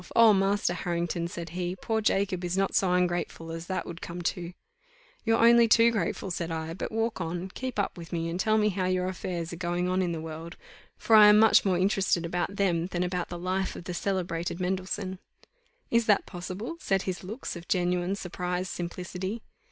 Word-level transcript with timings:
Oh, 0.15 0.33
Master 0.33 0.73
Harrington," 0.73 1.27
said 1.27 1.49
he, 1.49 1.75
"poor 1.75 2.01
Jacob 2.01 2.43
is 2.43 2.57
not 2.57 2.73
so 2.73 2.91
ungrateful 2.91 3.51
as 3.51 3.67
that 3.67 3.85
would 3.85 4.01
come 4.01 4.23
to." 4.23 4.53
"You're 5.23 5.37
only 5.37 5.67
too 5.67 5.91
grateful," 5.91 6.31
said 6.31 6.49
I; 6.49 6.73
"but 6.73 6.91
walk 6.91 7.21
on 7.21 7.49
keep 7.49 7.77
up 7.77 7.99
with 7.99 8.11
me, 8.11 8.27
and 8.27 8.39
tell 8.39 8.57
me 8.57 8.69
how 8.69 8.85
your 8.87 9.07
affairs 9.07 9.53
are 9.53 9.57
going 9.57 9.87
on 9.87 10.01
in 10.01 10.11
the 10.11 10.19
world, 10.19 10.57
for 10.97 11.15
I 11.15 11.27
am 11.27 11.37
much 11.37 11.63
more 11.63 11.77
interested 11.77 12.25
about 12.25 12.55
them 12.55 12.87
than 12.87 13.03
about 13.03 13.29
the 13.29 13.37
life 13.37 13.75
of 13.75 13.83
the 13.83 13.93
celebrated 13.93 14.59
Mendelssohn." 14.59 15.19
Is 15.91 16.07
that 16.07 16.25
possible! 16.25 16.77
said 16.79 17.03
his 17.03 17.23
looks 17.23 17.55
of 17.55 17.67
genuine 17.67 18.15
surprised 18.15 18.71
simplicity. 18.71 19.43